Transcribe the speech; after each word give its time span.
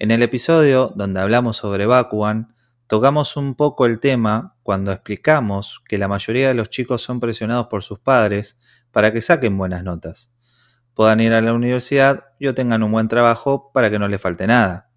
En 0.00 0.12
el 0.12 0.22
episodio 0.22 0.92
donde 0.94 1.20
hablamos 1.20 1.56
sobre 1.56 1.84
Bakuan, 1.84 2.54
tocamos 2.86 3.36
un 3.36 3.56
poco 3.56 3.84
el 3.84 3.98
tema 3.98 4.54
cuando 4.62 4.92
explicamos 4.92 5.82
que 5.88 5.98
la 5.98 6.06
mayoría 6.06 6.46
de 6.46 6.54
los 6.54 6.70
chicos 6.70 7.02
son 7.02 7.18
presionados 7.18 7.66
por 7.66 7.82
sus 7.82 7.98
padres 7.98 8.60
para 8.92 9.12
que 9.12 9.20
saquen 9.20 9.58
buenas 9.58 9.82
notas, 9.82 10.32
puedan 10.94 11.18
ir 11.18 11.32
a 11.32 11.40
la 11.40 11.52
universidad 11.52 12.26
y 12.38 12.52
tengan 12.52 12.84
un 12.84 12.92
buen 12.92 13.08
trabajo 13.08 13.72
para 13.74 13.90
que 13.90 13.98
no 13.98 14.06
les 14.06 14.20
falte 14.20 14.46
nada. 14.46 14.87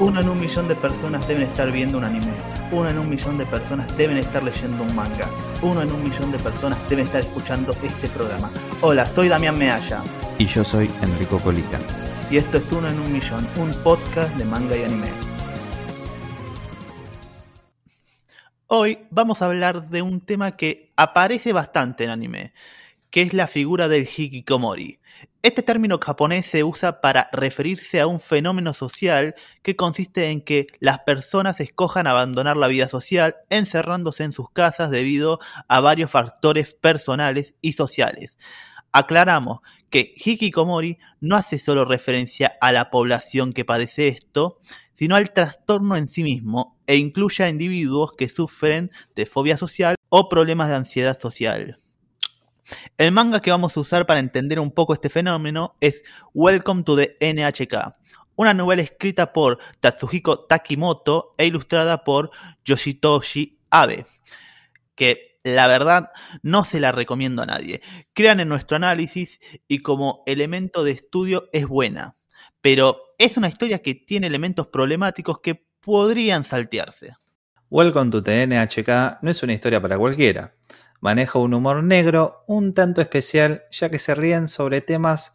Uno 0.00 0.18
en 0.18 0.30
un 0.30 0.40
millón 0.40 0.66
de 0.66 0.74
personas 0.74 1.28
deben 1.28 1.42
estar 1.42 1.70
viendo 1.70 1.98
un 1.98 2.04
anime. 2.04 2.32
Uno 2.72 2.88
en 2.88 2.98
un 2.98 3.06
millón 3.06 3.36
de 3.36 3.44
personas 3.44 3.94
deben 3.98 4.16
estar 4.16 4.42
leyendo 4.42 4.82
un 4.82 4.96
manga. 4.96 5.28
Uno 5.60 5.82
en 5.82 5.92
un 5.92 6.02
millón 6.02 6.32
de 6.32 6.38
personas 6.38 6.78
deben 6.88 7.04
estar 7.04 7.20
escuchando 7.20 7.76
este 7.82 8.08
programa. 8.08 8.50
Hola, 8.80 9.04
soy 9.04 9.28
Damián 9.28 9.58
Mealla. 9.58 10.02
Y 10.38 10.46
yo 10.46 10.64
soy 10.64 10.90
Enrico 11.02 11.38
Colita. 11.40 11.78
Y 12.30 12.38
esto 12.38 12.56
es 12.56 12.72
Uno 12.72 12.88
en 12.88 12.98
un 12.98 13.12
millón, 13.12 13.46
un 13.58 13.74
podcast 13.82 14.34
de 14.36 14.44
manga 14.46 14.74
y 14.74 14.84
anime. 14.84 15.08
Hoy 18.68 19.00
vamos 19.10 19.42
a 19.42 19.46
hablar 19.46 19.90
de 19.90 20.00
un 20.00 20.22
tema 20.22 20.56
que 20.56 20.88
aparece 20.96 21.52
bastante 21.52 22.04
en 22.04 22.10
anime, 22.10 22.54
que 23.10 23.22
es 23.22 23.34
la 23.34 23.46
figura 23.46 23.88
del 23.88 24.08
hikikomori. 24.08 25.00
Este 25.42 25.62
término 25.62 25.98
japonés 25.98 26.46
se 26.46 26.64
usa 26.64 27.00
para 27.00 27.30
referirse 27.32 28.00
a 28.00 28.06
un 28.06 28.20
fenómeno 28.20 28.74
social 28.74 29.34
que 29.62 29.74
consiste 29.74 30.30
en 30.30 30.42
que 30.42 30.66
las 30.80 31.00
personas 31.00 31.60
escojan 31.60 32.06
abandonar 32.06 32.56
la 32.56 32.68
vida 32.68 32.88
social 32.88 33.36
encerrándose 33.48 34.24
en 34.24 34.32
sus 34.32 34.50
casas 34.50 34.90
debido 34.90 35.40
a 35.66 35.80
varios 35.80 36.10
factores 36.10 36.74
personales 36.74 37.54
y 37.62 37.72
sociales. 37.72 38.36
Aclaramos 38.92 39.60
que 39.88 40.14
hikikomori 40.16 40.98
no 41.20 41.36
hace 41.36 41.58
solo 41.58 41.84
referencia 41.84 42.56
a 42.60 42.70
la 42.70 42.90
población 42.90 43.52
que 43.52 43.64
padece 43.64 44.08
esto, 44.08 44.60
sino 44.94 45.16
al 45.16 45.32
trastorno 45.32 45.96
en 45.96 46.08
sí 46.08 46.22
mismo 46.22 46.76
e 46.86 46.96
incluye 46.96 47.44
a 47.44 47.48
individuos 47.48 48.12
que 48.12 48.28
sufren 48.28 48.90
de 49.14 49.24
fobia 49.24 49.56
social 49.56 49.96
o 50.10 50.28
problemas 50.28 50.68
de 50.68 50.74
ansiedad 50.74 51.18
social. 51.18 51.78
El 52.96 53.12
manga 53.12 53.40
que 53.40 53.50
vamos 53.50 53.76
a 53.76 53.80
usar 53.80 54.06
para 54.06 54.20
entender 54.20 54.60
un 54.60 54.70
poco 54.70 54.94
este 54.94 55.08
fenómeno 55.08 55.74
es 55.80 56.02
Welcome 56.34 56.84
to 56.84 56.96
the 56.96 57.16
NHK, 57.20 57.94
una 58.36 58.54
novela 58.54 58.82
escrita 58.82 59.32
por 59.32 59.58
Tatsuhiko 59.80 60.46
Takimoto 60.46 61.32
e 61.36 61.46
ilustrada 61.46 62.04
por 62.04 62.30
Yoshitoshi 62.64 63.58
Abe, 63.70 64.06
que 64.94 65.38
la 65.42 65.66
verdad 65.66 66.10
no 66.42 66.64
se 66.64 66.80
la 66.80 66.92
recomiendo 66.92 67.42
a 67.42 67.46
nadie. 67.46 67.80
Crean 68.12 68.40
en 68.40 68.48
nuestro 68.48 68.76
análisis 68.76 69.40
y 69.68 69.78
como 69.80 70.22
elemento 70.26 70.84
de 70.84 70.92
estudio 70.92 71.48
es 71.52 71.66
buena, 71.66 72.16
pero 72.60 73.14
es 73.18 73.36
una 73.36 73.48
historia 73.48 73.80
que 73.80 73.94
tiene 73.94 74.26
elementos 74.26 74.66
problemáticos 74.68 75.40
que 75.40 75.66
podrían 75.80 76.44
saltearse. 76.44 77.16
Welcome 77.70 78.10
to 78.10 78.22
the 78.22 78.46
NHK 78.46 79.22
no 79.22 79.30
es 79.30 79.42
una 79.42 79.52
historia 79.52 79.80
para 79.80 79.96
cualquiera 79.96 80.54
maneja 81.00 81.38
un 81.38 81.54
humor 81.54 81.82
negro 81.82 82.44
un 82.46 82.72
tanto 82.74 83.00
especial 83.00 83.64
ya 83.70 83.90
que 83.90 83.98
se 83.98 84.14
ríen 84.14 84.48
sobre 84.48 84.80
temas 84.80 85.34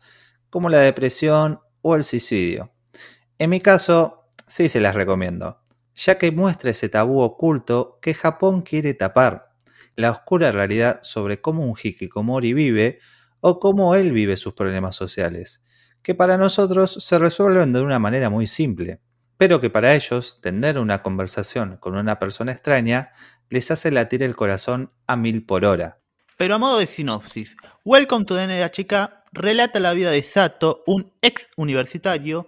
como 0.49 0.69
la 0.69 0.79
depresión 0.79 1.59
o 1.81 1.95
el 1.95 2.03
suicidio. 2.03 2.71
En 3.37 3.49
mi 3.49 3.59
caso, 3.59 4.29
sí 4.47 4.69
se 4.69 4.79
las 4.79 4.95
recomiendo, 4.95 5.61
ya 5.95 6.17
que 6.17 6.31
muestra 6.31 6.71
ese 6.71 6.89
tabú 6.89 7.19
oculto 7.21 7.99
que 8.01 8.13
Japón 8.13 8.61
quiere 8.61 8.93
tapar, 8.93 9.49
la 9.95 10.11
oscura 10.11 10.51
realidad 10.51 10.99
sobre 11.03 11.41
cómo 11.41 11.63
un 11.63 11.75
hikikomori 11.81 12.53
vive 12.53 12.99
o 13.39 13.59
cómo 13.59 13.95
él 13.95 14.11
vive 14.11 14.37
sus 14.37 14.53
problemas 14.53 14.95
sociales, 14.95 15.63
que 16.01 16.15
para 16.15 16.37
nosotros 16.37 16.97
se 16.99 17.17
resuelven 17.17 17.73
de 17.73 17.81
una 17.81 17.99
manera 17.99 18.29
muy 18.29 18.47
simple, 18.47 19.01
pero 19.37 19.59
que 19.59 19.69
para 19.69 19.95
ellos 19.95 20.39
tener 20.41 20.77
una 20.79 21.01
conversación 21.01 21.77
con 21.77 21.95
una 21.95 22.19
persona 22.19 22.51
extraña 22.51 23.11
les 23.49 23.71
hace 23.71 23.91
latir 23.91 24.23
el 24.23 24.35
corazón 24.35 24.91
a 25.07 25.15
mil 25.15 25.45
por 25.45 25.65
hora. 25.65 25.99
Pero 26.37 26.55
a 26.55 26.57
modo 26.57 26.79
de 26.79 26.87
sinopsis, 26.87 27.55
Welcome 27.83 28.25
to 28.25 28.35
the 28.35 28.47
NHK 28.47 29.25
relata 29.31 29.79
la 29.79 29.93
vida 29.93 30.09
de 30.09 30.23
Sato, 30.23 30.83
un 30.87 31.13
ex 31.21 31.47
universitario, 31.55 32.47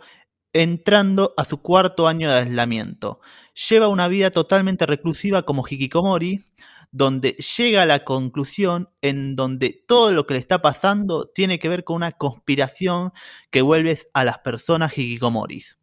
entrando 0.52 1.34
a 1.38 1.46
su 1.46 1.62
cuarto 1.62 2.07
año 2.07 2.31
de 2.31 2.40
aislamiento. 2.40 3.22
Lleva 3.69 3.88
una 3.88 4.07
vida 4.07 4.31
totalmente 4.31 4.86
reclusiva 4.86 5.44
como 5.44 5.63
Hikikomori, 5.68 6.44
donde 6.91 7.34
llega 7.34 7.84
a 7.84 7.86
la 7.86 8.03
conclusión 8.03 8.90
en 9.02 9.36
donde 9.36 9.84
todo 9.88 10.12
lo 10.12 10.25
que 10.25 10.34
le 10.34 10.40
está 10.40 10.62
pasando 10.62 11.30
tiene 11.30 11.59
que 11.59 11.69
ver 11.69 11.84
con 11.84 11.97
una 11.97 12.13
conspiración 12.13 13.12
que 13.52 13.62
vuelve 13.62 14.00
a 14.13 14.24
las 14.24 14.40
personas 14.40 14.97
Hikikomoris. 14.97 15.78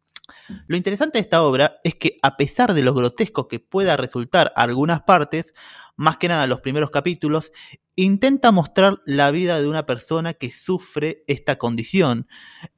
Lo 0.67 0.77
interesante 0.77 1.17
de 1.17 1.21
esta 1.21 1.43
obra 1.43 1.77
es 1.83 1.95
que 1.95 2.17
a 2.21 2.37
pesar 2.37 2.73
de 2.73 2.83
lo 2.83 2.93
grotesco 2.93 3.47
que 3.47 3.59
pueda 3.59 3.97
resultar 3.97 4.51
algunas 4.55 5.01
partes, 5.01 5.53
más 5.95 6.17
que 6.17 6.27
nada 6.27 6.47
los 6.47 6.61
primeros 6.61 6.91
capítulos, 6.91 7.51
intenta 7.95 8.51
mostrar 8.51 9.01
la 9.05 9.31
vida 9.31 9.61
de 9.61 9.67
una 9.67 9.85
persona 9.85 10.33
que 10.33 10.51
sufre 10.51 11.23
esta 11.27 11.57
condición, 11.57 12.27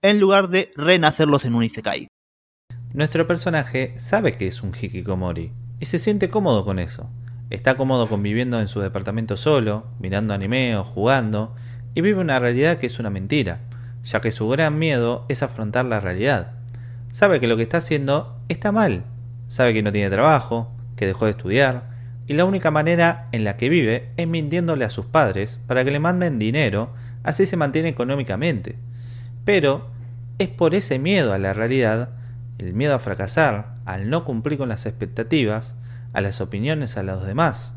en 0.01 0.19
lugar 0.19 0.49
de 0.49 0.71
renacerlos 0.75 1.45
en 1.45 1.55
un 1.55 1.63
isekai. 1.63 2.07
Nuestro 2.93 3.27
personaje 3.27 3.93
sabe 3.97 4.33
que 4.33 4.47
es 4.47 4.61
un 4.61 4.73
hikikomori 4.73 5.51
y 5.79 5.85
se 5.85 5.99
siente 5.99 6.29
cómodo 6.29 6.65
con 6.65 6.79
eso. 6.79 7.09
Está 7.49 7.77
cómodo 7.77 8.07
conviviendo 8.07 8.59
en 8.59 8.67
su 8.67 8.81
departamento 8.81 9.37
solo, 9.37 9.87
mirando 9.99 10.33
anime 10.33 10.75
o 10.75 10.83
jugando, 10.83 11.55
y 11.93 12.01
vive 12.01 12.19
una 12.19 12.39
realidad 12.39 12.77
que 12.77 12.87
es 12.87 12.99
una 12.99 13.09
mentira, 13.09 13.61
ya 14.03 14.21
que 14.21 14.31
su 14.31 14.47
gran 14.49 14.77
miedo 14.77 15.25
es 15.29 15.43
afrontar 15.43 15.85
la 15.85 15.99
realidad 15.99 16.56
sabe 17.11 17.39
que 17.39 17.47
lo 17.47 17.57
que 17.57 17.63
está 17.63 17.77
haciendo 17.77 18.39
está 18.49 18.71
mal, 18.71 19.03
sabe 19.47 19.73
que 19.73 19.83
no 19.83 19.91
tiene 19.91 20.09
trabajo, 20.09 20.71
que 20.95 21.05
dejó 21.05 21.25
de 21.25 21.31
estudiar, 21.31 21.89
y 22.27 22.33
la 22.33 22.45
única 22.45 22.71
manera 22.71 23.29
en 23.31 23.43
la 23.43 23.55
que 23.55 23.69
vive 23.69 24.11
es 24.17 24.27
mintiéndole 24.27 24.83
a 24.83 24.89
sus 24.89 25.05
padres 25.05 25.61
para 25.65 25.85
que 25.85 25.91
le 25.91 25.99
manden 25.99 26.39
dinero, 26.39 26.93
así 27.23 27.45
se 27.45 27.57
mantiene 27.57 27.87
económicamente. 27.87 28.75
Pero 29.45 29.89
es 30.37 30.49
por 30.49 30.75
ese 30.75 30.99
miedo 30.99 31.33
a 31.33 31.39
la 31.39 31.53
realidad, 31.53 32.09
el 32.57 32.73
miedo 32.73 32.93
a 32.95 32.99
fracasar, 32.99 33.77
al 33.85 34.09
no 34.09 34.25
cumplir 34.25 34.57
con 34.57 34.69
las 34.69 34.85
expectativas, 34.85 35.77
a 36.13 36.21
las 36.21 36.41
opiniones 36.41 36.97
a 36.97 37.03
los 37.03 37.25
demás. 37.25 37.75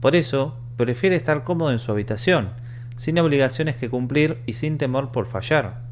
Por 0.00 0.16
eso, 0.16 0.58
prefiere 0.76 1.14
estar 1.14 1.44
cómodo 1.44 1.70
en 1.70 1.78
su 1.78 1.92
habitación, 1.92 2.50
sin 2.96 3.18
obligaciones 3.18 3.76
que 3.76 3.90
cumplir 3.90 4.42
y 4.46 4.54
sin 4.54 4.76
temor 4.78 5.12
por 5.12 5.26
fallar. 5.26 5.82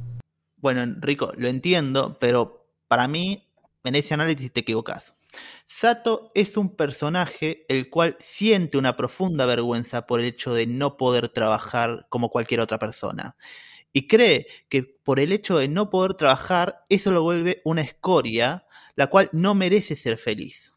Bueno, 0.56 0.82
Enrico, 0.82 1.32
lo 1.36 1.48
entiendo, 1.48 2.18
pero 2.20 2.61
para 2.92 3.08
mí, 3.08 3.48
en 3.84 3.94
ese 3.94 4.12
análisis 4.12 4.52
te 4.52 4.60
equivocas. 4.60 5.14
Sato 5.66 6.28
es 6.34 6.58
un 6.58 6.76
personaje 6.76 7.64
el 7.70 7.88
cual 7.88 8.18
siente 8.20 8.76
una 8.76 8.98
profunda 8.98 9.46
vergüenza 9.46 10.06
por 10.06 10.20
el 10.20 10.26
hecho 10.26 10.52
de 10.52 10.66
no 10.66 10.98
poder 10.98 11.30
trabajar 11.30 12.04
como 12.10 12.28
cualquier 12.28 12.60
otra 12.60 12.78
persona. 12.78 13.34
Y 13.94 14.08
cree 14.08 14.46
que 14.68 14.82
por 14.82 15.20
el 15.20 15.32
hecho 15.32 15.56
de 15.56 15.68
no 15.68 15.88
poder 15.88 16.12
trabajar, 16.12 16.82
eso 16.90 17.10
lo 17.12 17.22
vuelve 17.22 17.62
una 17.64 17.80
escoria, 17.80 18.66
la 18.94 19.06
cual 19.06 19.30
no 19.32 19.54
merece 19.54 19.96
ser 19.96 20.18
feliz. 20.18 20.74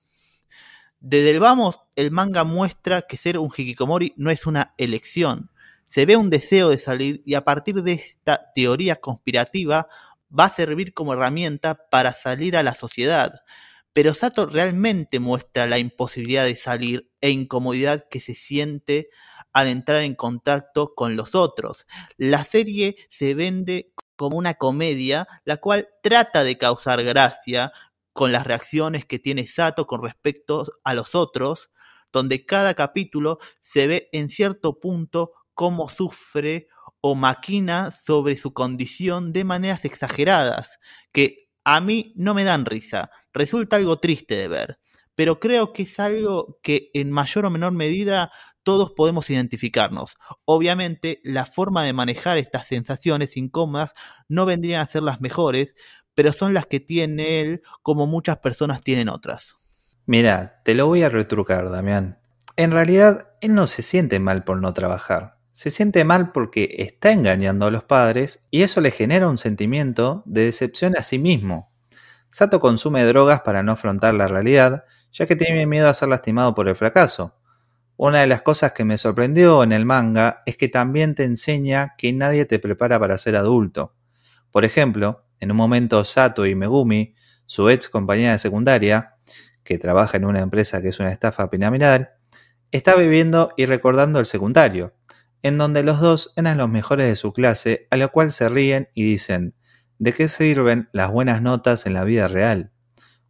Desde 1.01 1.31
el 1.31 1.41
vamos, 1.41 1.81
el 1.97 2.11
manga 2.11 2.45
muestra 2.45 3.01
que 3.01 3.17
ser 3.17 3.37
un 3.39 3.51
hikikomori 3.53 4.13
no 4.15 4.31
es 4.31 4.45
una 4.45 4.73
elección. 4.77 5.51
Se 5.89 6.05
ve 6.05 6.15
un 6.15 6.29
deseo 6.29 6.69
de 6.69 6.77
salir 6.77 7.21
y 7.25 7.33
a 7.33 7.43
partir 7.43 7.83
de 7.83 7.91
esta 7.91 8.53
teoría 8.55 8.95
conspirativa 9.01 9.89
va 10.37 10.45
a 10.45 10.53
servir 10.53 10.93
como 10.93 11.13
herramienta 11.13 11.87
para 11.89 12.13
salir 12.13 12.57
a 12.57 12.63
la 12.63 12.75
sociedad. 12.75 13.41
Pero 13.93 14.13
Sato 14.13 14.45
realmente 14.45 15.19
muestra 15.19 15.67
la 15.67 15.77
imposibilidad 15.77 16.43
de 16.43 16.57
salir 16.57 17.11
e 17.21 17.29
incomodidad 17.29 18.07
que 18.09 18.19
se 18.19 18.35
siente 18.35 19.09
al 19.53 19.69
entrar 19.69 20.01
en 20.01 20.15
contacto 20.15 20.93
con 20.95 21.15
los 21.15 21.33
otros. 21.33 21.87
La 22.17 22.43
serie 22.43 22.97
se 23.09 23.35
vende 23.35 23.93
como 24.17 24.37
una 24.37 24.55
comedia, 24.55 25.27
la 25.45 25.57
cual 25.57 25.87
trata 26.03 26.43
de 26.43 26.57
causar 26.57 27.03
gracia 27.03 27.71
con 28.11 28.31
las 28.31 28.45
reacciones 28.45 29.05
que 29.05 29.19
tiene 29.19 29.47
Sato 29.47 29.87
con 29.87 30.03
respecto 30.03 30.65
a 30.83 30.93
los 30.93 31.15
otros, 31.15 31.71
donde 32.11 32.45
cada 32.45 32.73
capítulo 32.73 33.39
se 33.61 33.87
ve 33.87 34.09
en 34.11 34.29
cierto 34.29 34.79
punto 34.79 35.33
cómo 35.53 35.89
sufre 35.89 36.67
o 37.07 37.13
maquina 37.13 37.91
sobre 37.91 38.35
su 38.35 38.51
condición 38.51 39.31
de 39.31 39.43
maneras 39.43 39.85
exageradas, 39.85 40.79
que 41.11 41.51
a 41.63 41.79
mí 41.79 42.13
no 42.15 42.33
me 42.33 42.43
dan 42.43 42.65
risa, 42.65 43.11
resulta 43.31 43.75
algo 43.75 43.99
triste 43.99 44.33
de 44.33 44.47
ver, 44.47 44.79
pero 45.13 45.39
creo 45.39 45.71
que 45.71 45.83
es 45.83 45.99
algo 45.99 46.57
que 46.63 46.89
en 46.95 47.11
mayor 47.11 47.45
o 47.45 47.51
menor 47.51 47.73
medida 47.73 48.31
todos 48.63 48.93
podemos 48.93 49.29
identificarnos. 49.29 50.17
Obviamente 50.45 51.21
la 51.23 51.45
forma 51.45 51.83
de 51.83 51.93
manejar 51.93 52.39
estas 52.39 52.65
sensaciones 52.65 53.37
incómodas 53.37 53.93
no 54.27 54.47
vendrían 54.47 54.81
a 54.81 54.87
ser 54.87 55.03
las 55.03 55.21
mejores, 55.21 55.75
pero 56.15 56.33
son 56.33 56.55
las 56.55 56.65
que 56.65 56.79
tiene 56.79 57.39
él 57.39 57.61
como 57.83 58.07
muchas 58.07 58.37
personas 58.37 58.81
tienen 58.81 59.09
otras. 59.09 59.57
Mira, 60.07 60.59
te 60.65 60.73
lo 60.73 60.87
voy 60.87 61.03
a 61.03 61.09
retrucar, 61.09 61.69
Damián. 61.69 62.17
En 62.55 62.71
realidad, 62.71 63.29
él 63.41 63.53
no 63.53 63.67
se 63.67 63.83
siente 63.83 64.19
mal 64.19 64.43
por 64.43 64.59
no 64.59 64.73
trabajar 64.73 65.34
se 65.55 65.71
siente 65.71 66.03
mal 66.03 66.33
porque 66.33 66.75
está 66.79 67.13
engañando 67.13 67.65
a 67.65 67.71
los 67.71 67.85
padres 67.85 68.45
y 68.51 68.63
eso 68.63 68.81
le 68.81 68.91
genera 68.91 69.29
un 69.29 69.37
sentimiento 69.37 70.21
de 70.25 70.43
decepción 70.43 70.97
a 70.97 71.01
sí 71.01 71.17
mismo. 71.17 71.71
Sato 72.29 72.59
consume 72.59 73.05
drogas 73.05 73.39
para 73.39 73.63
no 73.63 73.71
afrontar 73.71 74.15
la 74.15 74.27
realidad, 74.27 74.83
ya 75.13 75.25
que 75.25 75.37
tiene 75.37 75.65
miedo 75.65 75.87
a 75.87 75.93
ser 75.93 76.09
lastimado 76.09 76.53
por 76.55 76.67
el 76.67 76.75
fracaso. 76.75 77.37
Una 77.95 78.19
de 78.19 78.27
las 78.27 78.41
cosas 78.41 78.73
que 78.73 78.83
me 78.83 78.97
sorprendió 78.97 79.63
en 79.63 79.71
el 79.71 79.85
manga 79.85 80.43
es 80.45 80.57
que 80.57 80.67
también 80.67 81.15
te 81.15 81.23
enseña 81.23 81.95
que 81.97 82.11
nadie 82.11 82.43
te 82.43 82.59
prepara 82.59 82.99
para 82.99 83.17
ser 83.17 83.37
adulto. 83.37 83.95
Por 84.51 84.65
ejemplo, 84.65 85.25
en 85.39 85.51
un 85.51 85.57
momento 85.57 86.03
Sato 86.03 86.45
y 86.45 86.53
Megumi, 86.53 87.15
su 87.45 87.69
ex 87.69 87.87
compañera 87.87 88.33
de 88.33 88.39
secundaria, 88.39 89.15
que 89.63 89.77
trabaja 89.77 90.17
en 90.17 90.25
una 90.25 90.41
empresa 90.41 90.81
que 90.81 90.89
es 90.89 90.99
una 90.99 91.13
estafa 91.13 91.49
piramidal, 91.49 92.09
está 92.73 92.93
viviendo 92.95 93.53
y 93.55 93.67
recordando 93.67 94.19
el 94.19 94.25
secundario, 94.25 94.93
en 95.43 95.57
donde 95.57 95.83
los 95.83 95.99
dos 95.99 96.33
eran 96.35 96.57
los 96.57 96.69
mejores 96.69 97.07
de 97.07 97.15
su 97.15 97.33
clase, 97.33 97.87
a 97.91 97.97
lo 97.97 98.11
cual 98.11 98.31
se 98.31 98.49
ríen 98.49 98.89
y 98.93 99.03
dicen, 99.03 99.55
¿de 99.99 100.13
qué 100.13 100.27
sirven 100.29 100.89
las 100.91 101.11
buenas 101.11 101.41
notas 101.41 101.85
en 101.85 101.93
la 101.93 102.03
vida 102.03 102.27
real? 102.27 102.71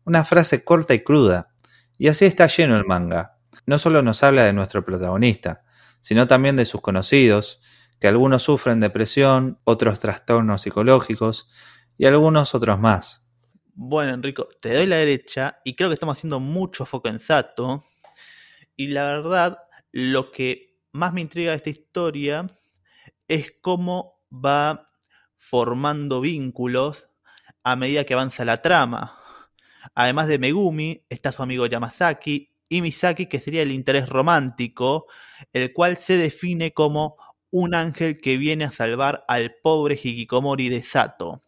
Una 0.06 0.24
frase 0.24 0.64
corta 0.64 0.94
y 0.94 1.00
cruda, 1.00 1.50
y 1.98 2.08
así 2.08 2.26
está 2.26 2.48
lleno 2.48 2.76
el 2.78 2.86
manga. 2.86 3.38
No 3.66 3.80
solo 3.80 4.02
nos 4.02 4.24
habla 4.24 4.44
de 4.46 4.54
nuestro 4.54 4.86
protagonista, 4.86 5.64
sino 6.02 6.28
también 6.28 6.56
de 6.56 6.66
sus 6.66 6.82
conocidos, 6.82 7.62
que 8.00 8.08
algunos 8.08 8.44
sufren 8.44 8.80
depresión, 8.80 9.60
otros 9.64 10.00
trastornos 10.00 10.62
psicológicos 10.62 11.50
y 11.98 12.06
algunos 12.06 12.54
otros 12.54 12.80
más. 12.80 13.26
Bueno, 13.74 14.14
Enrico, 14.14 14.48
te 14.62 14.74
doy 14.74 14.86
la 14.86 14.98
derecha 14.98 15.60
y 15.64 15.76
creo 15.76 15.90
que 15.90 15.96
estamos 15.96 16.18
haciendo 16.18 16.40
mucho 16.40 16.86
foco 16.86 17.10
en 17.10 17.20
Sato. 17.20 17.84
Y 18.76 18.88
la 18.88 19.04
verdad, 19.04 19.58
lo 19.92 20.32
que 20.32 20.75
más 20.96 21.14
me 21.14 21.22
intriga 21.22 21.54
esta 21.54 21.70
historia 21.70 22.48
es 23.28 23.54
cómo 23.60 24.22
va 24.32 24.88
formando 25.36 26.22
vínculos 26.22 27.10
a 27.64 27.76
medida 27.76 28.06
que 28.06 28.14
avanza 28.14 28.46
la 28.46 28.62
trama. 28.62 29.20
Además 29.94 30.28
de 30.28 30.40
Megumi, 30.40 31.04
está 31.10 31.32
su 31.32 31.44
amigo 31.44 31.66
Yamasaki 31.66 32.50
y 32.70 32.82
Misaki, 32.82 33.28
que 33.28 33.42
sería 33.42 33.62
el 33.62 33.72
interés 33.72 34.08
romántico, 34.08 35.08
el 35.52 35.74
cual 35.74 35.98
se 35.98 36.18
define 36.18 36.74
como 36.74 37.18
un 37.52 37.76
ángel 37.76 38.22
que 38.22 38.38
viene 38.38 38.64
a 38.64 38.72
salvar 38.72 39.26
al 39.28 39.56
pobre 39.62 40.00
Hikikomori 40.02 40.70
de 40.70 40.82
Sato. 40.82 41.42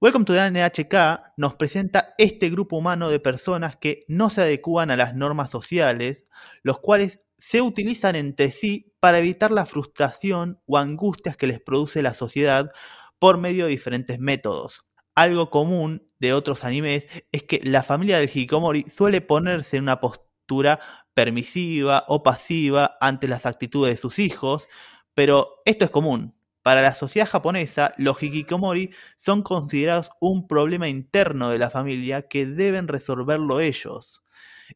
Welcome 0.00 0.24
to 0.24 0.32
the 0.32 0.50
NHK 0.50 1.34
nos 1.36 1.54
presenta 1.54 2.14
este 2.18 2.50
grupo 2.50 2.78
humano 2.78 3.08
de 3.08 3.20
personas 3.20 3.76
que 3.76 4.04
no 4.08 4.30
se 4.30 4.42
adecúan 4.42 4.90
a 4.90 4.96
las 4.96 5.14
normas 5.14 5.50
sociales, 5.50 6.24
los 6.62 6.78
cuales 6.78 7.20
se 7.40 7.62
utilizan 7.62 8.16
entre 8.16 8.52
sí 8.52 8.92
para 9.00 9.18
evitar 9.18 9.50
la 9.50 9.66
frustración 9.66 10.60
o 10.66 10.78
angustias 10.78 11.36
que 11.36 11.46
les 11.46 11.60
produce 11.60 12.02
la 12.02 12.14
sociedad 12.14 12.70
por 13.18 13.38
medio 13.38 13.64
de 13.64 13.70
diferentes 13.70 14.18
métodos. 14.18 14.84
Algo 15.14 15.50
común 15.50 16.08
de 16.18 16.32
otros 16.32 16.64
animes 16.64 17.06
es 17.32 17.42
que 17.42 17.60
la 17.64 17.82
familia 17.82 18.18
del 18.18 18.28
Hikikomori 18.28 18.84
suele 18.88 19.20
ponerse 19.20 19.76
en 19.76 19.84
una 19.84 20.00
postura 20.00 20.80
permisiva 21.14 22.04
o 22.08 22.22
pasiva 22.22 22.96
ante 23.00 23.28
las 23.28 23.46
actitudes 23.46 23.94
de 23.94 24.00
sus 24.00 24.18
hijos, 24.18 24.68
pero 25.14 25.60
esto 25.64 25.84
es 25.84 25.90
común. 25.90 26.34
Para 26.62 26.82
la 26.82 26.94
sociedad 26.94 27.26
japonesa, 27.26 27.94
los 27.96 28.22
hikikomori 28.22 28.90
son 29.18 29.42
considerados 29.42 30.10
un 30.20 30.46
problema 30.46 30.88
interno 30.88 31.48
de 31.48 31.58
la 31.58 31.70
familia 31.70 32.28
que 32.28 32.44
deben 32.44 32.86
resolverlo 32.86 33.60
ellos 33.60 34.22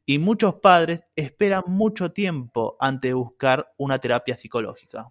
y 0.06 0.18
muchos 0.18 0.56
padres 0.56 1.04
esperan 1.16 1.62
mucho 1.66 2.12
tiempo 2.12 2.76
antes 2.80 3.10
de 3.10 3.14
buscar 3.14 3.72
una 3.76 3.98
terapia 3.98 4.36
psicológica. 4.36 5.08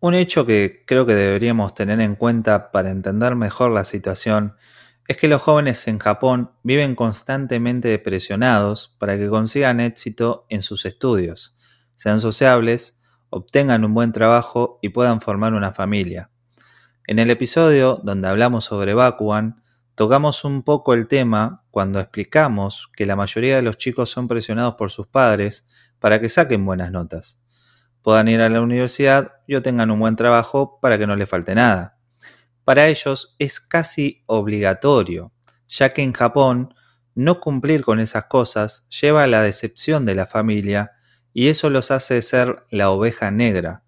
Un 0.00 0.14
hecho 0.14 0.46
que 0.46 0.84
creo 0.86 1.04
que 1.06 1.14
deberíamos 1.14 1.74
tener 1.74 2.00
en 2.00 2.14
cuenta 2.16 2.70
para 2.70 2.90
entender 2.90 3.36
mejor 3.36 3.70
la 3.70 3.84
situación 3.84 4.54
es 5.08 5.16
que 5.16 5.28
los 5.28 5.42
jóvenes 5.42 5.88
en 5.88 5.98
Japón 5.98 6.52
viven 6.62 6.94
constantemente 6.94 7.98
presionados 7.98 8.96
para 8.98 9.18
que 9.18 9.28
consigan 9.28 9.80
éxito 9.80 10.46
en 10.48 10.62
sus 10.62 10.84
estudios, 10.86 11.56
sean 11.96 12.20
sociables, 12.20 13.00
obtengan 13.28 13.84
un 13.84 13.92
buen 13.92 14.12
trabajo 14.12 14.78
y 14.82 14.90
puedan 14.90 15.20
formar 15.20 15.54
una 15.54 15.72
familia. 15.72 16.30
En 17.06 17.18
el 17.18 17.30
episodio 17.30 18.00
donde 18.02 18.28
hablamos 18.28 18.64
sobre 18.64 18.94
Bakuan, 18.94 19.60
Tocamos 20.00 20.44
un 20.44 20.62
poco 20.62 20.94
el 20.94 21.08
tema 21.08 21.59
cuando 21.70 22.00
explicamos 22.00 22.90
que 22.96 23.06
la 23.06 23.16
mayoría 23.16 23.56
de 23.56 23.62
los 23.62 23.78
chicos 23.78 24.10
son 24.10 24.28
presionados 24.28 24.74
por 24.74 24.90
sus 24.90 25.06
padres 25.06 25.66
para 25.98 26.20
que 26.20 26.28
saquen 26.28 26.64
buenas 26.64 26.90
notas, 26.90 27.40
puedan 28.02 28.28
ir 28.28 28.40
a 28.40 28.48
la 28.48 28.60
universidad 28.60 29.32
y 29.46 29.54
obtengan 29.54 29.90
un 29.90 30.00
buen 30.00 30.16
trabajo 30.16 30.78
para 30.80 30.98
que 30.98 31.06
no 31.06 31.16
les 31.16 31.28
falte 31.28 31.54
nada. 31.54 31.98
Para 32.64 32.88
ellos 32.88 33.34
es 33.38 33.60
casi 33.60 34.22
obligatorio, 34.26 35.32
ya 35.68 35.92
que 35.92 36.02
en 36.02 36.12
Japón 36.12 36.74
no 37.14 37.40
cumplir 37.40 37.82
con 37.84 38.00
esas 38.00 38.24
cosas 38.24 38.86
lleva 38.88 39.24
a 39.24 39.26
la 39.26 39.42
decepción 39.42 40.06
de 40.06 40.14
la 40.14 40.26
familia 40.26 40.92
y 41.32 41.48
eso 41.48 41.70
los 41.70 41.90
hace 41.90 42.22
ser 42.22 42.64
la 42.70 42.90
oveja 42.90 43.30
negra, 43.30 43.84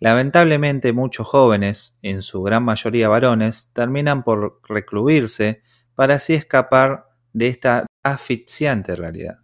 Lamentablemente 0.00 0.94
muchos 0.94 1.26
jóvenes, 1.26 1.98
en 2.00 2.22
su 2.22 2.42
gran 2.42 2.64
mayoría 2.64 3.10
varones, 3.10 3.70
terminan 3.74 4.24
por 4.24 4.58
recluirse 4.66 5.62
para 6.00 6.14
así 6.14 6.32
escapar 6.32 7.10
de 7.34 7.48
esta 7.48 7.84
asfixiante 8.02 8.96
realidad. 8.96 9.40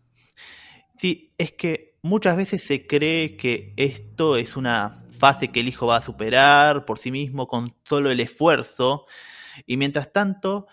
Sí, 0.99 1.29
es 1.37 1.53
que 1.53 1.99
muchas 2.00 2.35
veces 2.35 2.62
se 2.62 2.87
cree 2.87 3.37
que 3.37 3.75
esto 3.76 4.38
es 4.38 4.56
una 4.56 5.05
fase 5.11 5.49
que 5.49 5.61
el 5.61 5.69
hijo 5.69 5.87
va 5.87 5.99
a 5.99 6.03
superar 6.03 6.87
por 6.87 6.99
sí 6.99 7.11
mismo 7.11 7.47
con 7.47 7.75
solo 7.85 8.11
el 8.11 8.20
esfuerzo 8.20 9.05
y 9.67 9.76
mientras 9.76 10.14
tanto, 10.14 10.67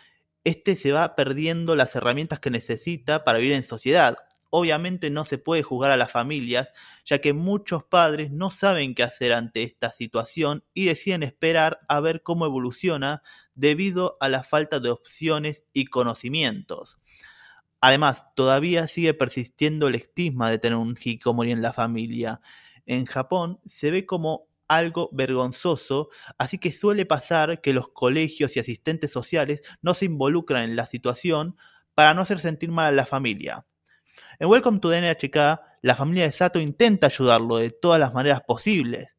este 0.45 0.77
se 0.77 0.93
va 0.93 1.17
perdiendo 1.17 1.75
las 1.75 1.93
herramientas 1.97 2.39
que 2.39 2.49
necesita 2.49 3.25
para 3.25 3.39
vivir 3.39 3.51
en 3.51 3.65
sociedad 3.65 4.15
obviamente 4.55 5.09
no 5.09 5.25
se 5.25 5.39
puede 5.39 5.63
juzgar 5.63 5.89
a 5.89 5.97
las 5.97 6.11
familias, 6.11 6.67
ya 7.05 7.19
que 7.19 7.33
muchos 7.33 7.83
padres 7.83 8.31
no 8.31 8.51
saben 8.51 8.93
qué 8.93 9.01
hacer 9.01 9.33
ante 9.33 9.63
esta 9.63 9.91
situación 9.91 10.63
y 10.75 10.85
deciden 10.85 11.23
esperar 11.23 11.79
a 11.89 11.99
ver 11.99 12.21
cómo 12.21 12.45
evoluciona 12.45 13.23
debido 13.55 14.15
a 14.19 14.29
la 14.29 14.43
falta 14.43 14.79
de 14.79 14.91
opciones 14.91 15.63
y 15.73 15.85
conocimientos. 15.85 17.01
Además, 17.81 18.25
todavía 18.35 18.87
sigue 18.87 19.15
persistiendo 19.15 19.87
el 19.87 19.95
estigma 19.95 20.51
de 20.51 20.59
tener 20.59 20.77
un 20.77 20.91
hikikomori 20.91 21.51
en 21.51 21.63
la 21.63 21.73
familia. 21.73 22.39
En 22.85 23.07
Japón 23.07 23.59
se 23.65 23.89
ve 23.89 24.05
como 24.05 24.49
algo 24.67 25.09
vergonzoso, 25.13 26.09
así 26.37 26.59
que 26.59 26.71
suele 26.71 27.07
pasar 27.07 27.59
que 27.59 27.73
los 27.73 27.89
colegios 27.89 28.55
y 28.55 28.59
asistentes 28.59 29.11
sociales 29.11 29.61
no 29.81 29.95
se 29.95 30.05
involucran 30.05 30.63
en 30.63 30.75
la 30.75 30.85
situación 30.85 31.57
para 31.95 32.13
no 32.13 32.21
hacer 32.21 32.39
sentir 32.39 32.69
mal 32.69 32.85
a 32.85 32.91
la 32.91 33.07
familia. 33.07 33.65
En 34.39 34.47
Welcome 34.47 34.79
to 34.79 34.89
the 34.89 35.01
NHK, 35.01 35.61
la 35.81 35.95
familia 35.95 36.25
de 36.25 36.31
Sato 36.31 36.59
intenta 36.59 37.07
ayudarlo 37.07 37.57
de 37.57 37.71
todas 37.71 37.99
las 37.99 38.13
maneras 38.13 38.41
posibles. 38.41 39.09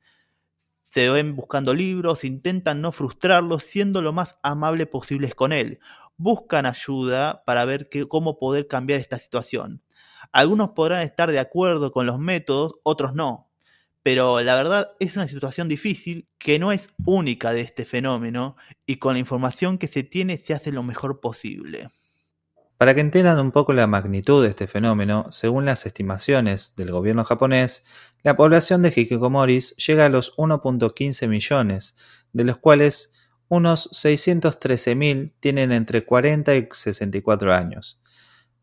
Se 0.83 1.11
ven 1.11 1.35
buscando 1.35 1.75
libros, 1.75 2.25
intentan 2.25 2.81
no 2.81 2.93
frustrarlo, 2.93 3.59
siendo 3.59 4.03
lo 4.03 4.13
más 4.13 4.39
amables 4.43 4.87
posibles 4.87 5.35
con 5.35 5.53
él. 5.53 5.81
Buscan 6.17 6.67
ayuda 6.67 7.43
para 7.45 7.65
ver 7.65 7.89
cómo 8.09 8.39
poder 8.39 8.69
cambiar 8.69 9.01
esta 9.01 9.19
situación. 9.19 9.83
Algunos 10.33 10.71
podrán 10.71 11.03
estar 11.03 11.31
de 11.31 11.41
acuerdo 11.41 11.93
con 11.93 12.07
los 12.07 12.19
métodos, 12.19 12.75
otros 12.83 13.15
no. 13.15 13.51
Pero 14.03 14.41
la 14.43 14.55
verdad 14.55 14.93
es 15.01 15.17
una 15.17 15.27
situación 15.27 15.67
difícil 15.67 16.29
que 16.39 16.59
no 16.59 16.73
es 16.73 16.89
única 17.07 17.53
de 17.53 17.63
este 17.63 17.85
fenómeno 17.85 18.57
y 18.87 18.97
con 18.97 19.15
la 19.15 19.19
información 19.19 19.79
que 19.79 19.89
se 19.89 20.03
tiene 20.03 20.37
se 20.37 20.55
hace 20.55 20.73
lo 20.73 20.83
mejor 20.83 21.21
posible. 21.21 21.89
Para 22.77 22.95
que 22.95 23.01
entiendan 23.01 23.39
un 23.39 23.53
poco 23.53 23.73
la 23.73 23.87
magnitud 23.87 24.43
de 24.43 24.49
este 24.49 24.67
fenómeno, 24.67 25.27
según 25.31 25.65
las 25.65 25.87
estimaciones 25.87 26.75
del 26.77 26.91
gobierno 26.91 27.25
japonés, 27.25 27.85
la 28.23 28.37
población 28.37 28.83
de 28.83 28.93
hikikomoris 28.95 29.77
llega 29.77 30.07
a 30.07 30.09
los 30.09 30.37
1.15 30.37 31.29
millones, 31.29 31.97
de 32.33 32.45
los 32.45 32.59
cuales 32.59 33.13
unos 33.49 33.91
613.000 33.93 35.35
tienen 35.39 35.71
entre 35.71 36.05
40 36.05 36.57
y 36.57 36.69
64 36.73 37.55
años. 37.55 38.01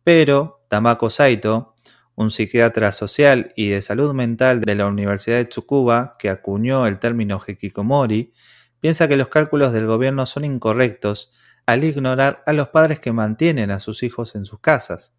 Pero 0.04 0.66
Tamako 0.68 1.10
Saito, 1.10 1.76
un 2.16 2.32
psiquiatra 2.32 2.92
social 2.92 3.54
y 3.56 3.70
de 3.70 3.82
salud 3.82 4.14
mental 4.14 4.62
de 4.62 4.76
la 4.76 4.88
Universidad 4.88 5.38
de 5.38 5.46
Tsukuba, 5.46 6.16
que 6.20 6.30
acuñó 6.30 6.86
el 6.86 7.00
término 7.00 7.42
hikikomori, 7.46 8.34
piensa 8.82 9.08
que 9.08 9.16
los 9.16 9.30
cálculos 9.30 9.72
del 9.72 9.86
gobierno 9.86 10.26
son 10.26 10.44
incorrectos 10.44 11.32
al 11.72 11.86
ignorar 11.86 12.44
a 12.46 12.52
los 12.54 12.68
padres 12.68 13.00
que 13.00 13.14
mantienen 13.14 13.72
a 13.72 13.80
sus 13.80 14.04
hijos 14.04 14.36
en 14.36 14.44
sus 14.46 14.60
casas. 14.60 15.16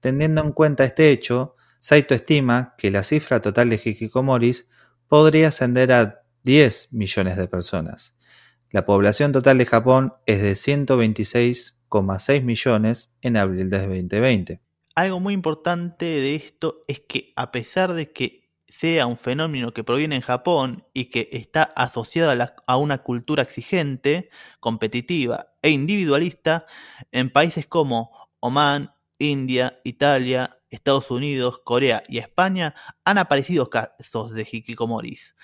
Teniendo 0.00 0.42
en 0.42 0.50
cuenta 0.52 0.84
este 0.84 1.10
hecho, 1.10 1.54
Saito 1.78 2.14
estima 2.14 2.74
que 2.78 2.90
la 2.90 3.04
cifra 3.04 3.40
total 3.40 3.70
de 3.70 3.80
hikikomoris 3.82 4.68
podría 5.06 5.48
ascender 5.48 5.92
a 5.92 6.22
10 6.42 6.92
millones 6.94 7.36
de 7.36 7.46
personas. 7.46 8.16
La 8.70 8.84
población 8.84 9.30
total 9.30 9.58
de 9.58 9.66
Japón 9.66 10.14
es 10.26 10.42
de 10.42 10.54
126,6 10.54 12.42
millones 12.42 13.14
en 13.22 13.36
abril 13.36 13.70
de 13.70 13.78
2020. 13.78 14.60
Algo 14.96 15.20
muy 15.20 15.32
importante 15.34 16.06
de 16.06 16.34
esto 16.34 16.82
es 16.88 17.00
que 17.06 17.32
a 17.36 17.52
pesar 17.52 17.94
de 17.94 18.12
que 18.12 18.43
sea 18.78 19.06
un 19.06 19.16
fenómeno 19.16 19.72
que 19.72 19.84
proviene 19.84 20.16
en 20.16 20.22
Japón 20.22 20.86
y 20.92 21.06
que 21.06 21.28
está 21.32 21.62
asociado 21.62 22.30
a, 22.30 22.34
la- 22.34 22.56
a 22.66 22.76
una 22.76 22.98
cultura 23.02 23.42
exigente, 23.42 24.30
competitiva 24.60 25.48
e 25.62 25.70
individualista 25.70 26.66
en 27.12 27.30
países 27.30 27.66
como 27.66 28.10
Omán, 28.40 28.92
India, 29.18 29.80
Italia, 29.84 30.58
Estados 30.70 31.10
Unidos, 31.10 31.60
Corea 31.64 32.02
y 32.08 32.18
España 32.18 32.74
han 33.04 33.18
aparecido 33.18 33.70
casos 33.70 34.32
de 34.32 34.46
hikikomoris. 34.50 35.34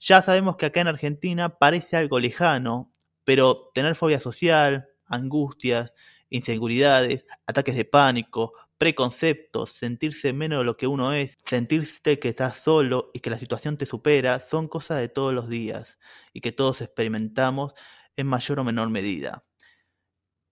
Ya 0.00 0.22
sabemos 0.22 0.56
que 0.56 0.66
acá 0.66 0.80
en 0.80 0.88
Argentina 0.88 1.58
parece 1.58 1.96
algo 1.96 2.18
lejano, 2.18 2.92
pero 3.24 3.70
tener 3.74 3.94
fobia 3.94 4.20
social, 4.20 4.88
angustias, 5.06 5.92
inseguridades, 6.30 7.24
ataques 7.46 7.76
de 7.76 7.84
pánico, 7.84 8.52
preconceptos, 8.78 9.70
sentirse 9.70 10.32
menos 10.32 10.60
de 10.60 10.64
lo 10.64 10.76
que 10.76 10.86
uno 10.86 11.12
es, 11.12 11.36
sentirse 11.46 12.18
que 12.18 12.28
estás 12.28 12.58
solo 12.58 13.10
y 13.14 13.20
que 13.20 13.30
la 13.30 13.38
situación 13.38 13.76
te 13.76 13.86
supera, 13.86 14.40
son 14.40 14.68
cosas 14.68 14.98
de 14.98 15.08
todos 15.08 15.32
los 15.32 15.48
días 15.48 15.98
y 16.32 16.40
que 16.40 16.52
todos 16.52 16.80
experimentamos 16.80 17.74
en 18.16 18.26
mayor 18.26 18.60
o 18.60 18.64
menor 18.64 18.90
medida. 18.90 19.44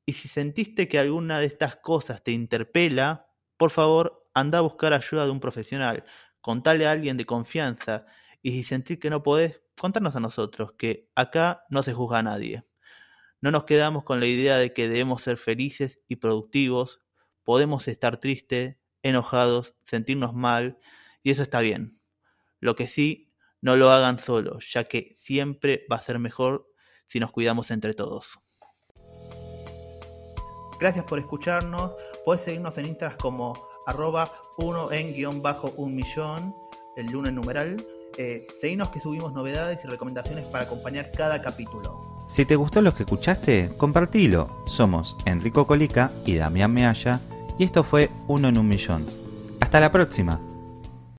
Y 0.06 0.14
si 0.14 0.28
sentiste 0.28 0.88
que 0.88 0.98
alguna 0.98 1.40
de 1.40 1.46
estas 1.46 1.76
cosas 1.76 2.22
te 2.22 2.32
interpela, 2.32 3.30
por 3.56 3.70
favor, 3.70 4.22
anda 4.34 4.58
a 4.58 4.62
buscar 4.62 4.92
ayuda 4.92 5.24
de 5.24 5.30
un 5.30 5.40
profesional, 5.40 6.04
contale 6.40 6.86
a 6.86 6.92
alguien 6.92 7.16
de 7.16 7.26
confianza 7.26 8.06
y 8.42 8.52
si 8.52 8.62
sentís 8.62 8.98
que 8.98 9.10
no 9.10 9.22
podés, 9.22 9.62
contarnos 9.78 10.16
a 10.16 10.20
nosotros, 10.20 10.72
que 10.72 11.10
acá 11.14 11.64
no 11.70 11.82
se 11.82 11.92
juzga 11.92 12.18
a 12.18 12.22
nadie. 12.22 12.64
No 13.40 13.50
nos 13.50 13.64
quedamos 13.64 14.04
con 14.04 14.20
la 14.20 14.26
idea 14.26 14.56
de 14.56 14.72
que 14.72 14.88
debemos 14.88 15.22
ser 15.22 15.36
felices 15.36 16.00
y 16.08 16.16
productivos, 16.16 17.00
podemos 17.44 17.88
estar 17.88 18.18
tristes, 18.18 18.76
enojados, 19.02 19.74
sentirnos 19.84 20.34
mal, 20.34 20.78
y 21.22 21.30
eso 21.30 21.42
está 21.42 21.60
bien. 21.60 22.00
Lo 22.60 22.76
que 22.76 22.88
sí, 22.88 23.32
no 23.60 23.76
lo 23.76 23.90
hagan 23.90 24.18
solos, 24.18 24.72
ya 24.72 24.84
que 24.84 25.14
siempre 25.18 25.86
va 25.90 25.96
a 25.96 26.02
ser 26.02 26.18
mejor 26.18 26.70
si 27.06 27.20
nos 27.20 27.32
cuidamos 27.32 27.70
entre 27.70 27.94
todos. 27.94 28.38
Gracias 30.78 31.04
por 31.04 31.18
escucharnos. 31.18 31.92
Puedes 32.24 32.42
seguirnos 32.42 32.78
en 32.78 32.86
Instagram 32.86 33.18
como 33.18 33.68
arroba 33.86 34.32
1 34.56 34.92
en 34.92 35.12
guion 35.12 35.42
bajo 35.42 35.72
un 35.76 35.94
millón, 35.94 36.54
el 36.96 37.06
lunes 37.06 37.34
numeral. 37.34 37.76
Eh, 38.16 38.46
seguinos 38.58 38.90
que 38.90 38.98
subimos 38.98 39.34
novedades 39.34 39.84
y 39.84 39.88
recomendaciones 39.88 40.46
para 40.46 40.64
acompañar 40.64 41.10
cada 41.10 41.42
capítulo. 41.42 42.09
Si 42.30 42.44
te 42.44 42.54
gustó 42.54 42.80
lo 42.80 42.94
que 42.94 43.02
escuchaste, 43.02 43.72
compartilo. 43.76 44.62
Somos 44.64 45.16
Enrico 45.24 45.66
Colica 45.66 46.12
y 46.24 46.36
Damián 46.36 46.72
Mealla 46.72 47.18
y 47.58 47.64
esto 47.64 47.82
fue 47.82 48.08
Uno 48.28 48.46
en 48.46 48.56
un 48.56 48.68
Millón. 48.68 49.04
Hasta 49.58 49.80
la 49.80 49.90
próxima. 49.90 50.40